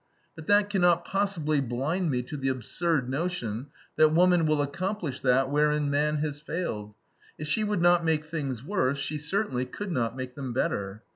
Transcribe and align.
But 0.35 0.47
that 0.47 0.71
can 0.71 0.81
not 0.81 1.05
possibly 1.05 1.61
blind 1.61 2.09
me 2.09 2.23
to 2.23 2.35
the 2.35 2.47
absurd 2.49 3.07
notion 3.07 3.67
that 3.97 4.09
woman 4.09 4.47
will 4.47 4.59
accomplish 4.63 5.21
that 5.21 5.51
wherein 5.51 5.91
man 5.91 6.17
has 6.25 6.39
failed. 6.39 6.95
If 7.37 7.47
she 7.47 7.63
would 7.63 7.83
not 7.83 8.03
make 8.03 8.25
things 8.25 8.63
worse, 8.63 8.97
she 8.97 9.19
certainly 9.19 9.67
could 9.67 9.91
not 9.91 10.17
make 10.17 10.33
them 10.33 10.53
better. 10.53 11.03